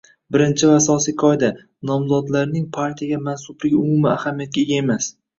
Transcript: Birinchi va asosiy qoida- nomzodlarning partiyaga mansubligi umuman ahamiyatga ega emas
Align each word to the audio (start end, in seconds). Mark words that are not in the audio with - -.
Birinchi 0.35 0.67
va 0.69 0.75
asosiy 0.77 1.13
qoida- 1.23 1.49
nomzodlarning 1.89 2.65
partiyaga 2.77 3.19
mansubligi 3.27 3.77
umuman 3.83 4.15
ahamiyatga 4.15 4.61
ega 4.63 4.79
emas 4.85 5.11